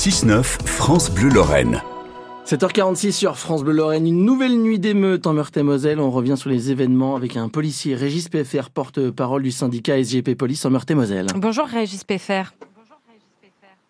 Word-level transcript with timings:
6-9, 0.00 0.42
France 0.64 1.10
Bleu 1.10 1.28
Lorraine. 1.28 1.82
7h46 2.46 3.12
sur 3.12 3.36
France 3.36 3.62
Bleu 3.62 3.74
Lorraine, 3.74 4.06
une 4.06 4.24
nouvelle 4.24 4.56
nuit 4.56 4.78
d'émeute 4.78 5.26
en 5.26 5.34
Meurthe-et-Moselle. 5.34 6.00
On 6.00 6.10
revient 6.10 6.38
sur 6.38 6.48
les 6.48 6.70
événements 6.70 7.16
avec 7.16 7.36
un 7.36 7.50
policier, 7.50 7.94
Régis 7.94 8.30
PFR, 8.30 8.70
porte-parole 8.70 9.42
du 9.42 9.50
syndicat 9.50 10.02
SGP 10.02 10.38
Police 10.38 10.64
en 10.64 10.70
Meurthe-et-Moselle. 10.70 11.26
Bonjour 11.36 11.66
Régis 11.66 12.02
PFR. 12.04 12.54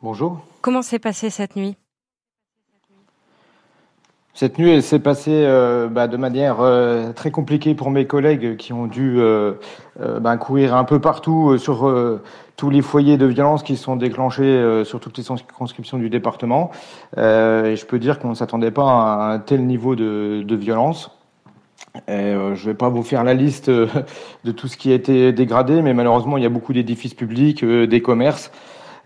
Bonjour. 0.00 0.40
Comment 0.62 0.80
s'est 0.80 0.98
passée 0.98 1.28
cette 1.28 1.56
nuit? 1.56 1.76
Cette 4.32 4.56
nuit, 4.58 4.70
elle 4.70 4.82
s'est 4.84 5.00
passée 5.00 5.44
euh, 5.44 5.88
bah, 5.88 6.08
de 6.08 6.16
manière 6.16 6.60
euh, 6.60 7.12
très 7.12 7.30
compliquée 7.30 7.74
pour 7.74 7.90
mes 7.90 8.06
collègues 8.06 8.56
qui 8.56 8.72
ont 8.72 8.86
dû 8.86 9.16
euh, 9.18 9.52
bah, 9.98 10.38
courir 10.38 10.74
un 10.74 10.84
peu 10.84 11.00
partout 11.00 11.58
sur 11.58 11.86
tous 12.58 12.68
les 12.68 12.82
foyers 12.82 13.16
de 13.16 13.24
violence 13.24 13.62
qui 13.62 13.76
sont 13.76 13.96
déclenchés 13.96 14.82
sur 14.84 15.00
toutes 15.00 15.16
les 15.16 15.22
circonscriptions 15.22 15.96
du 15.96 16.10
département. 16.10 16.70
et 17.16 17.74
je 17.76 17.86
peux 17.86 17.98
dire 17.98 18.18
qu'on 18.18 18.30
ne 18.30 18.34
s'attendait 18.34 18.72
pas 18.72 18.90
à 18.90 19.32
un 19.32 19.38
tel 19.38 19.64
niveau 19.64 19.94
de, 19.94 20.42
de 20.44 20.56
violence. 20.56 21.10
je 22.08 22.12
ne 22.12 22.54
vais 22.54 22.74
pas 22.74 22.88
vous 22.88 23.04
faire 23.04 23.24
la 23.24 23.34
liste 23.34 23.70
de 23.70 24.52
tout 24.52 24.68
ce 24.68 24.76
qui 24.76 24.90
a 24.90 24.94
été 24.96 25.32
dégradé, 25.32 25.82
mais 25.82 25.94
malheureusement, 25.94 26.36
il 26.36 26.42
y 26.42 26.46
a 26.46 26.50
beaucoup 26.50 26.72
d'édifices 26.72 27.14
publics, 27.14 27.64
des 27.64 28.02
commerces. 28.02 28.50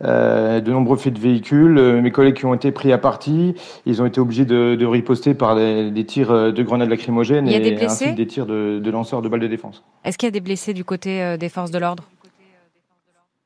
Euh, 0.04 0.60
de 0.60 0.72
nombreux 0.72 0.96
faits 0.96 1.12
de 1.14 1.20
véhicules. 1.20 1.78
Euh, 1.78 2.00
mes 2.00 2.10
collègues 2.10 2.34
qui 2.34 2.44
ont 2.44 2.54
été 2.54 2.72
pris 2.72 2.92
à 2.92 2.98
partie, 2.98 3.54
ils 3.86 4.02
ont 4.02 4.06
été 4.06 4.20
obligés 4.20 4.44
de, 4.44 4.74
de 4.74 4.86
riposter 4.86 5.34
par 5.34 5.54
des, 5.54 6.04
tirs 6.04 6.32
euh, 6.32 6.50
de 6.50 6.62
grenades 6.62 6.90
lacrymogènes 6.90 7.46
et 7.46 7.60
des 7.60 7.84
ainsi 7.84 8.12
des 8.12 8.26
tirs 8.26 8.46
de, 8.46 8.80
de, 8.82 8.90
lanceurs 8.90 9.22
de 9.22 9.28
balles 9.28 9.40
de 9.40 9.46
défense. 9.46 9.84
Est-ce 10.04 10.18
qu'il 10.18 10.26
y 10.26 10.28
a 10.28 10.32
des 10.32 10.40
blessés 10.40 10.74
du 10.74 10.84
côté 10.84 11.36
des 11.38 11.48
forces 11.48 11.70
de 11.70 11.78
l'ordre? 11.78 12.04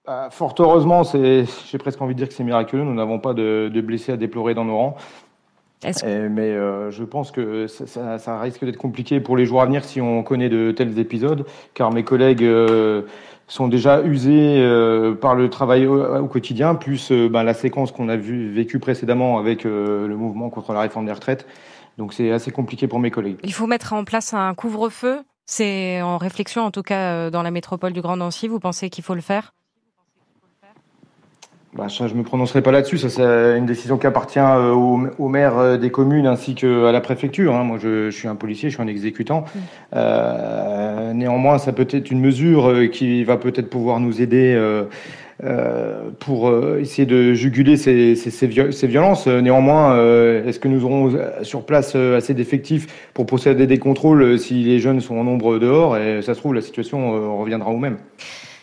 Bah, 0.06 0.28
Fort 0.30 0.55
heureusement, 0.59 1.02
j'ai 1.05 1.78
presque 1.78 2.01
envie 2.01 2.14
de 2.14 2.19
dire 2.19 2.28
que 2.28 2.34
c'est 2.34 2.45
miraculeux. 2.45 2.84
Nous 2.84 2.95
n'avons 2.95 3.19
pas 3.19 3.34
de, 3.34 3.70
de, 3.73 3.80
blessés 3.80 4.12
à 4.12 4.16
déplorer 4.16 4.55
dans 4.55 4.64
nos 4.64 4.77
rangs. 4.77 4.97
mais 5.84 6.55
je 6.91 7.05
pense 7.05 7.30
que 7.30 7.67
ça, 7.67 8.19
ça 8.19 8.41
risque 8.41 8.64
d'être 8.64 8.77
compliqué 8.77 9.20
pour 9.20 9.36
les 9.36 9.47
jours 9.47 9.62
à 9.62 9.67
venir 9.67 9.84
si 9.84 10.00
on 10.00 10.22
connaît 10.22 10.48
de 10.48 10.72
tels 10.72 10.98
épisodes, 10.98 11.47
car 11.75 11.92
mes 11.92 12.05
collègues 12.05 12.45
sont 13.48 13.69
déjà 13.69 14.03
usés 14.03 14.58
euh, 14.58 15.14
par 15.14 15.34
le 15.34 15.48
travail 15.48 15.86
au, 15.86 16.27
quotidien, 16.27 16.75
plus 16.75 17.12
euh, 17.12 17.28
ben, 17.28 17.42
la 17.42 17.55
séquence 17.55 17.92
qu'on 17.92 18.08
a 18.08 18.17
vu, 18.17 18.52
vécue 18.52 18.78
précédemment 18.78 19.39
avec 19.39 19.64
euh, 19.64 20.08
le 20.08 20.17
mouvement 20.17 20.50
contre 20.50 20.73
la 20.73 20.80
réforme 20.80 21.06
des 21.06 21.12
retraites. 21.12 21.47
Donc 21.97 22.12
c'est 22.12 22.30
assez 22.33 22.50
compliqué 22.50 22.89
pour 22.89 22.98
mes 22.98 23.11
collègues. 23.11 23.39
Il 23.42 23.52
faut 23.52 23.67
mettre 23.67 23.92
en 23.92 24.05
place 24.05 24.34
un 24.34 24.52
couvre-feu. 24.55 25.20
C'est 25.47 26.02
en 26.02 26.19
réflexion, 26.19 26.62
en 26.62 26.70
tout 26.73 26.83
cas 26.83 27.30
dans 27.30 27.42
la 27.42 27.52
métropole 27.52 27.92
du 27.92 28.02
Grand 28.02 28.17
Nancy. 28.17 28.48
Vous 28.48 28.58
pensez 28.58 28.91
qu'il 28.91 29.05
faut 29.05 29.14
le 29.14 29.20
faire? 29.20 29.52
Bah, 31.77 31.88
je 31.88 32.05
ne 32.05 32.14
me 32.14 32.22
prononcerai 32.22 32.62
pas 32.62 32.72
là-dessus. 32.72 32.96
Ça, 32.96 33.10
c'est 33.10 33.58
une 33.58 33.66
décision 33.66 33.98
qui 33.98 34.06
appartient 34.06 34.38
euh, 34.38 34.72
aux, 34.72 34.98
aux 35.19 35.28
maires 35.28 35.58
euh, 35.58 35.77
des 35.77 35.91
communes 35.91 36.27
ainsi 36.27 36.55
qu'à 36.55 36.91
la 36.91 37.00
préfecture. 37.00 37.55
Hein. 37.55 37.64
Moi, 37.64 37.78
je, 37.78 38.10
je, 38.10 38.16
suis 38.16 38.28
un 38.28 38.34
policier, 38.34 38.70
je 38.70 38.74
suis 38.74 38.83
un 38.83 38.86
exécutant. 38.86 39.41
Mmh. 39.41 39.58
Euh, 39.94 41.12
néanmoins, 41.12 41.58
ça 41.58 41.72
peut 41.72 41.86
être 41.91 42.10
une 42.10 42.20
mesure 42.20 42.91
qui 42.91 43.24
va 43.24 43.36
peut-être 43.36 43.68
pouvoir 43.68 44.00
nous 44.00 44.22
aider 44.22 44.55
euh, 44.56 44.84
euh, 45.44 46.08
pour 46.18 46.50
essayer 46.78 47.05
de 47.05 47.34
juguler 47.34 47.77
ces, 47.77 48.16
ces, 48.16 48.30
ces, 48.30 48.72
ces 48.72 48.86
violences. 48.86 49.27
Néanmoins, 49.27 49.96
est-ce 50.46 50.58
que 50.58 50.68
nous 50.68 50.83
aurons 50.86 51.12
sur 51.42 51.66
place 51.66 51.94
assez 51.94 52.33
d'effectifs 52.33 52.86
pour 53.12 53.27
procéder 53.27 53.66
des 53.66 53.78
contrôles 53.78 54.38
si 54.38 54.62
les 54.64 54.78
jeunes 54.78 55.00
sont 55.00 55.16
en 55.16 55.24
nombre 55.24 55.58
dehors? 55.58 55.98
Et 55.98 56.22
ça 56.22 56.33
se 56.33 56.40
trouve, 56.40 56.55
la 56.55 56.62
situation 56.62 57.38
reviendra 57.38 57.70
au 57.70 57.77
même. 57.77 57.98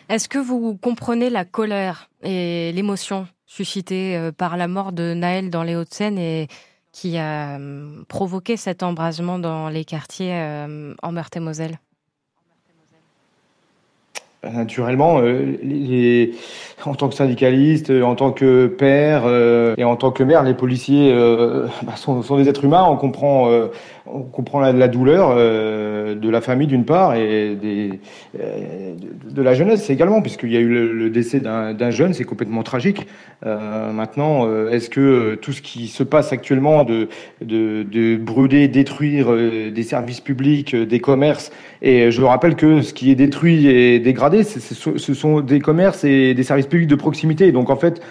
Est-ce 0.09 0.27
que 0.27 0.39
vous 0.39 0.75
comprenez 0.75 1.29
la 1.29 1.45
colère 1.45 2.09
et 2.23 2.71
l'émotion 2.73 3.27
suscitée 3.45 4.17
euh, 4.17 4.31
par 4.31 4.57
la 4.57 4.67
mort 4.67 4.91
de 4.91 5.13
Naël 5.13 5.49
dans 5.49 5.63
les 5.63 5.75
Hauts-de-Seine 5.75 6.17
et 6.17 6.47
qui 6.91 7.17
a 7.17 7.55
hum, 7.55 8.05
provoqué 8.07 8.57
cet 8.57 8.83
embrasement 8.83 9.39
dans 9.39 9.69
les 9.69 9.85
quartiers 9.85 10.33
en 11.01 11.11
Meurthe-et-Moselle 11.11 11.79
Naturellement, 14.43 15.19
euh, 15.21 15.55
en 16.85 16.95
tant 16.95 17.09
que 17.09 17.15
syndicaliste, 17.15 17.89
en 17.89 18.15
tant 18.15 18.31
que 18.31 18.67
père 18.67 19.27
et 19.77 19.83
en 19.83 19.95
tant 19.95 20.11
que 20.11 20.23
mère, 20.23 20.43
les 20.43 20.53
policiers 20.53 21.13
bah, 21.83 21.95
sont, 21.95 22.21
des 22.37 22.49
êtres 22.49 22.65
humains. 22.65 22.85
On 22.87 22.97
comprend, 22.97 23.49
on 24.05 24.21
comprend 24.21 24.59
la, 24.59 24.87
douleur 24.87 25.35
de 25.35 26.29
la 26.29 26.41
famille 26.41 26.67
d'une 26.67 26.85
part 26.85 27.15
et 27.15 27.57
euh, 28.39 28.93
de, 29.29 29.41
la 29.41 29.53
jeunesse 29.53 29.89
également, 29.89 30.21
puisqu'il 30.21 30.51
y 30.51 30.57
a 30.57 30.59
eu 30.59 30.67
le, 30.67 31.09
décès 31.09 31.39
d'un 31.39 31.91
jeune, 31.91 32.13
c'est 32.13 32.23
complètement 32.23 32.63
tragique. 32.63 33.07
Euh, 33.45 33.91
maintenant, 33.91 34.47
euh, 34.47 34.69
est-ce 34.69 34.89
que 34.89 35.35
tout 35.35 35.51
ce 35.51 35.61
qui 35.61 35.87
se 35.87 36.03
passe 36.03 36.31
actuellement 36.31 36.85
de 36.85 38.15
brûler, 38.17 38.67
détruire 38.67 39.31
des 39.71 39.83
services 39.83 40.21
publics, 40.21 40.75
des 40.75 40.99
commerces, 40.99 41.51
et 41.81 42.11
je 42.11 42.21
rappelle 42.21 42.55
que 42.55 42.81
ce 42.81 42.93
qui 42.93 43.11
est 43.11 43.15
détruit 43.15 43.67
et 43.67 43.99
dégradé, 43.99 44.43
ce 44.43 45.13
sont 45.13 45.41
des 45.41 45.59
commerces 45.59 46.03
et 46.03 46.33
des 46.33 46.43
services 46.43 46.67
publics 46.67 46.72
de 46.73 46.95
proximité. 46.95 47.51
Donc 47.51 47.69
en 47.69 47.75
fait, 47.75 48.01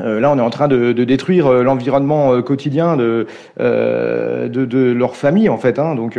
euh, 0.00 0.20
là, 0.20 0.30
on 0.30 0.38
est 0.38 0.42
en 0.42 0.50
train 0.50 0.68
de, 0.68 0.92
détruire 0.92 1.46
euh, 1.46 1.62
l'environnement 1.62 2.32
euh, 2.32 2.42
quotidien 2.42 2.96
de, 2.96 3.26
de, 3.58 4.92
leur 4.92 5.16
famille, 5.16 5.48
en 5.48 5.58
fait. 5.58 5.78
Hein. 5.78 5.94
donc, 5.94 6.18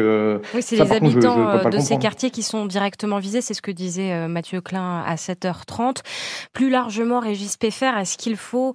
oui, 0.53 0.61
c'est 0.61 0.75
les 0.75 0.91
habitants 0.91 1.69
de 1.69 1.79
ces 1.79 1.97
quartiers 1.97 2.29
qui 2.29 2.43
sont 2.43 2.65
directement 2.65 3.19
visés. 3.19 3.41
C'est 3.41 3.53
ce 3.53 3.61
que 3.61 3.71
disait 3.71 4.27
Mathieu 4.27 4.61
Klein 4.61 5.03
à 5.05 5.15
7h30. 5.15 5.97
Plus 6.53 6.69
largement, 6.69 7.19
Régis 7.19 7.57
Peffer, 7.57 7.91
est-ce 7.99 8.17
qu'il 8.17 8.35
faut 8.35 8.73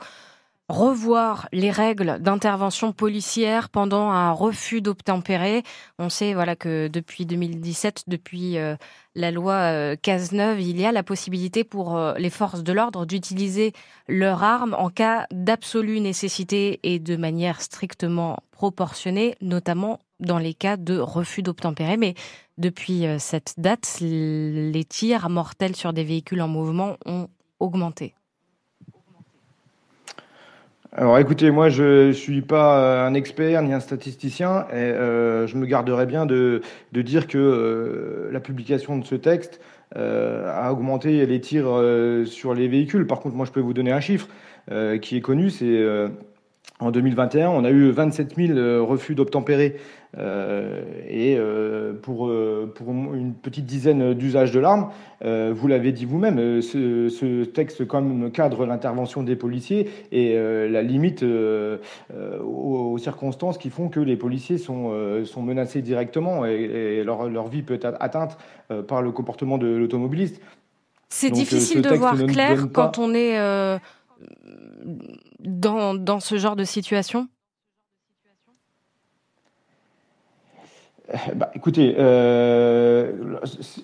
revoir 0.68 1.48
les 1.52 1.70
règles 1.70 2.18
d'intervention 2.20 2.92
policière 2.92 3.68
pendant 3.68 4.10
un 4.10 4.32
refus 4.32 4.80
d'obtempérer. 4.80 5.62
On 5.98 6.08
sait 6.08 6.34
voilà 6.34 6.56
que 6.56 6.88
depuis 6.88 7.24
2017, 7.24 8.04
depuis 8.08 8.58
euh, 8.58 8.76
la 9.14 9.30
loi 9.30 9.54
euh, 9.54 9.96
Cazeneuve, 10.00 10.60
il 10.60 10.80
y 10.80 10.84
a 10.84 10.90
la 10.90 11.04
possibilité 11.04 11.62
pour 11.62 11.96
euh, 11.96 12.14
les 12.18 12.30
forces 12.30 12.64
de 12.64 12.72
l'ordre 12.72 13.06
d'utiliser 13.06 13.72
leurs 14.08 14.42
armes 14.42 14.74
en 14.76 14.90
cas 14.90 15.26
d'absolue 15.30 16.00
nécessité 16.00 16.80
et 16.82 16.98
de 16.98 17.16
manière 17.16 17.60
strictement 17.62 18.38
proportionnée, 18.50 19.36
notamment 19.40 20.00
dans 20.18 20.38
les 20.38 20.54
cas 20.54 20.76
de 20.76 20.98
refus 20.98 21.42
d'obtempérer. 21.42 21.96
Mais 21.96 22.14
depuis 22.58 23.04
cette 23.18 23.54
date, 23.58 23.98
les 24.00 24.84
tirs 24.84 25.28
mortels 25.28 25.76
sur 25.76 25.92
des 25.92 26.04
véhicules 26.04 26.40
en 26.40 26.48
mouvement 26.48 26.96
ont 27.04 27.28
augmenté. 27.60 28.14
Alors 30.98 31.18
écoutez, 31.18 31.50
moi 31.50 31.68
je 31.68 32.10
suis 32.12 32.40
pas 32.40 32.80
euh, 32.80 33.06
un 33.06 33.12
expert 33.12 33.60
ni 33.60 33.74
un 33.74 33.80
statisticien 33.80 34.66
et 34.70 34.76
euh, 34.76 35.46
je 35.46 35.58
me 35.58 35.66
garderai 35.66 36.06
bien 36.06 36.24
de, 36.24 36.62
de 36.92 37.02
dire 37.02 37.26
que 37.26 37.36
euh, 37.36 38.32
la 38.32 38.40
publication 38.40 38.96
de 38.96 39.04
ce 39.04 39.14
texte 39.14 39.60
a 39.94 40.72
augmenté 40.72 41.24
les 41.26 41.40
tirs 41.40 41.66
sur 42.26 42.54
les 42.54 42.66
véhicules. 42.68 43.06
Par 43.06 43.20
contre, 43.20 43.36
moi 43.36 43.46
je 43.46 43.52
peux 43.52 43.60
vous 43.60 43.72
donner 43.72 43.92
un 43.92 44.00
chiffre 44.00 44.26
qui 45.00 45.16
est 45.16 45.20
connu, 45.20 45.48
c'est 45.48 45.80
en 46.78 46.90
2021, 46.90 47.48
on 47.48 47.64
a 47.64 47.70
eu 47.70 47.90
27 47.90 48.36
000 48.36 48.86
refus 48.86 49.14
d'obtempérer 49.14 49.76
euh, 50.18 50.82
et 51.08 51.36
euh, 51.36 51.92
pour, 51.94 52.28
euh, 52.28 52.72
pour 52.74 52.90
une 52.90 53.34
petite 53.34 53.66
dizaine 53.66 54.14
d'usages 54.14 54.52
de 54.52 54.60
l'arme, 54.60 54.90
vous 55.22 55.68
l'avez 55.68 55.92
dit 55.92 56.04
vous-même, 56.04 56.60
ce, 56.62 57.08
ce, 57.08 57.44
texte 57.44 57.86
comme 57.86 58.30
cadre 58.30 58.66
l'intervention 58.66 59.22
des 59.22 59.36
policiers 59.36 59.88
et 60.12 60.36
la 60.36 60.82
limite 60.82 61.24
aux, 61.24 62.98
circonstances 62.98 63.58
qui 63.58 63.70
font 63.70 63.88
que 63.88 64.00
les 64.00 64.16
policiers 64.16 64.58
sont, 64.58 64.92
sont 65.24 65.42
menacés 65.42 65.82
directement 65.82 66.44
et, 66.44 67.02
leur, 67.04 67.28
leur, 67.28 67.48
vie 67.48 67.62
peut 67.62 67.74
être 67.74 67.96
atteinte 68.00 68.36
par 68.86 69.02
le 69.02 69.10
comportement 69.10 69.58
de 69.58 69.66
l'automobiliste. 69.66 70.40
C'est 71.08 71.30
difficile 71.30 71.82
de 71.82 71.94
voir 71.94 72.16
clair 72.26 72.66
quand 72.72 72.98
on 72.98 73.14
est 73.14 73.38
dans, 75.40 75.94
dans 75.94 76.20
ce 76.20 76.36
genre 76.36 76.56
de 76.56 76.64
situation? 76.64 77.28
Bah, 81.36 81.50
écoutez, 81.54 81.94
euh, 81.98 83.12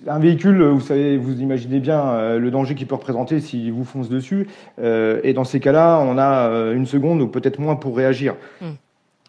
un 0.09 0.19
véhicule, 0.19 0.63
vous 0.65 0.81
savez, 0.81 1.17
vous 1.17 1.41
imaginez 1.41 1.79
bien 1.79 2.09
euh, 2.09 2.39
le 2.39 2.51
danger 2.51 2.75
qu'il 2.75 2.89
peut 2.89 2.97
représenter 2.97 3.41
s'il 3.41 3.73
vous 3.73 3.85
fonce 3.85 4.09
dessus. 4.09 4.49
Euh, 4.81 5.21
et 5.23 5.33
dans 5.33 5.45
ces 5.45 5.61
cas-là, 5.61 6.01
on 6.01 6.19
a 6.19 6.73
une 6.73 6.87
seconde 6.87 7.23
ou 7.23 7.29
peut-être 7.29 7.61
moins 7.61 7.77
pour 7.77 7.97
réagir. 7.97 8.35
Hmm. 8.61 8.73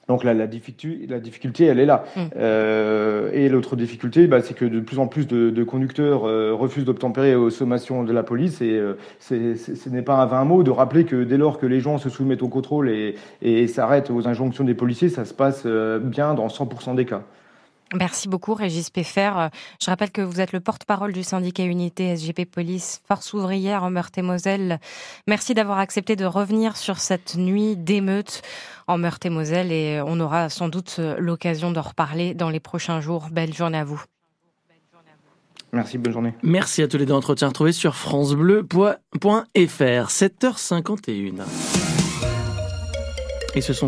Donc 0.08 0.24
la, 0.24 0.34
la, 0.34 0.48
difficulté, 0.48 1.08
la 1.08 1.20
difficulté, 1.20 1.66
elle 1.66 1.80
est 1.80 1.86
là. 1.86 2.04
Hmm. 2.16 2.22
Euh, 2.36 3.30
et 3.34 3.48
l'autre 3.50 3.76
difficulté, 3.76 4.28
bah, 4.28 4.42
c'est 4.42 4.54
que 4.54 4.66
de 4.66 4.80
plus 4.80 5.00
en 5.00 5.08
plus 5.08 5.28
de, 5.28 5.50
de 5.50 5.64
conducteurs 5.64 6.22
refusent 6.58 6.86
d'obtempérer 6.86 7.36
aux 7.36 7.50
sommations 7.50 8.04
de 8.04 8.12
la 8.12 8.24
police. 8.24 8.62
Et 8.62 8.82
ce 9.20 9.90
n'est 9.90 10.02
pas 10.02 10.16
un 10.16 10.26
vain 10.26 10.44
mot 10.44 10.64
de 10.64 10.72
rappeler 10.72 11.06
que 11.06 11.24
dès 11.24 11.38
lors 11.38 11.58
que 11.58 11.66
les 11.66 11.80
gens 11.80 11.98
se 11.98 12.10
soumettent 12.10 12.44
au 12.44 12.50
contrôle 12.50 12.90
et, 12.90 13.16
et 13.42 13.68
s'arrêtent 13.68 14.10
aux 14.10 14.28
injonctions 14.28 14.64
des 14.64 14.74
policiers, 14.74 15.10
ça 15.10 15.26
se 15.26 15.34
passe 15.34 15.66
bien 15.66 16.34
dans 16.34 16.48
100% 16.48 16.96
des 16.96 17.06
cas. 17.06 17.24
Merci 17.94 18.28
beaucoup, 18.28 18.54
Régis 18.54 18.90
Peffer. 18.90 19.50
Je 19.82 19.90
rappelle 19.90 20.12
que 20.12 20.22
vous 20.22 20.42
êtes 20.42 20.52
le 20.52 20.60
porte-parole 20.60 21.14
du 21.14 21.24
syndicat 21.24 21.64
Unité 21.64 22.16
SGP 22.16 22.46
Police, 22.46 23.02
Force 23.08 23.34
ouvrière 23.34 23.84
en 23.84 23.92
Meurthe-et-Moselle. 23.92 24.80
Merci 25.28 25.54
d'avoir 25.54 25.80
accepté 25.80 26.16
de 26.16 26.26
revenir 26.26 26.76
sur 26.78 26.98
cette 26.98 27.36
nuit 27.36 27.76
d'émeute 27.76 28.42
en 28.88 28.98
Meurthe-et-Moselle 28.98 29.72
et 29.72 30.02
on 30.06 30.20
aura 30.20 30.50
sans 30.50 30.70
doute 30.70 31.00
l'occasion 31.18 31.72
d'en 31.72 31.82
reparler 31.82 32.34
dans 32.34 32.50
les 32.50 32.60
prochains 32.60 33.02
jours. 33.02 33.28
Belle 33.32 33.54
journée 33.54 33.78
à 33.78 33.84
vous. 33.84 34.04
Merci, 35.72 35.98
bonne 35.98 36.14
journée. 36.14 36.34
Merci 36.44 36.84
à 36.84 36.88
tous 36.88 36.98
les 36.98 37.06
deux. 37.08 37.14
Entretiens 37.14 37.48
retrouvés 37.48 37.72
sur 37.72 37.96
francebleu.fr, 37.96 38.98
7h51. 39.56 41.42
Et 43.56 43.62
ce 43.62 43.74
sont 43.74 43.88